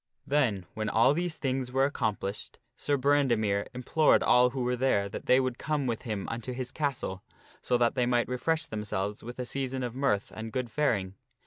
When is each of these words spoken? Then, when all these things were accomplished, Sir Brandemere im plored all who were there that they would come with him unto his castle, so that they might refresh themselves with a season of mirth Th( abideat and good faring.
Then, 0.25 0.65
when 0.73 0.89
all 0.89 1.13
these 1.13 1.37
things 1.37 1.71
were 1.71 1.85
accomplished, 1.85 2.57
Sir 2.75 2.97
Brandemere 2.97 3.67
im 3.75 3.83
plored 3.83 4.23
all 4.23 4.49
who 4.49 4.63
were 4.63 4.75
there 4.75 5.07
that 5.07 5.27
they 5.27 5.39
would 5.39 5.59
come 5.59 5.85
with 5.85 6.01
him 6.01 6.27
unto 6.29 6.53
his 6.53 6.71
castle, 6.71 7.21
so 7.61 7.77
that 7.77 7.93
they 7.93 8.07
might 8.07 8.27
refresh 8.27 8.65
themselves 8.65 9.21
with 9.23 9.37
a 9.37 9.45
season 9.45 9.83
of 9.83 9.93
mirth 9.93 10.29
Th( 10.29 10.31
abideat 10.31 10.39
and 10.39 10.51
good 10.53 10.71
faring. 10.71 11.13